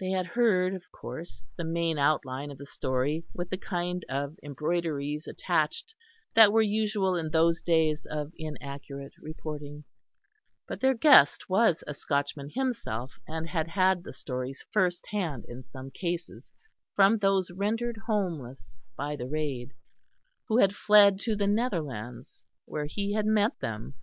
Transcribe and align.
They 0.00 0.10
had 0.10 0.26
heard 0.26 0.74
of 0.74 0.90
course 0.90 1.44
the 1.56 1.62
main 1.62 1.98
outline 1.98 2.50
of 2.50 2.58
the 2.58 2.66
story 2.66 3.24
with 3.32 3.48
the 3.48 3.56
kind 3.56 4.04
of 4.08 4.36
embroideries 4.42 5.28
attached 5.28 5.94
that 6.34 6.52
were 6.52 6.62
usual 6.62 7.14
in 7.14 7.30
those 7.30 7.62
days 7.62 8.04
of 8.04 8.32
inaccurate 8.36 9.12
reporting; 9.20 9.84
but 10.66 10.80
their 10.80 10.94
guest 10.94 11.48
was 11.48 11.84
a 11.86 11.94
Scotchman 11.94 12.50
himself 12.52 13.20
and 13.28 13.48
had 13.48 13.68
had 13.68 14.02
the 14.02 14.12
stories 14.12 14.64
first 14.72 15.06
hand 15.12 15.44
in 15.46 15.62
some 15.62 15.92
cases 15.92 16.52
from 16.96 17.16
those 17.18 17.52
rendered 17.52 17.98
homeless 18.08 18.76
by 18.96 19.14
the 19.14 19.28
raid, 19.28 19.74
who 20.48 20.58
had 20.58 20.74
fled 20.74 21.20
to 21.20 21.36
the 21.36 21.46
Netherlands 21.46 22.44
where 22.64 22.86
he 22.86 23.12
had 23.12 23.26
met 23.26 23.60
them. 23.60 23.94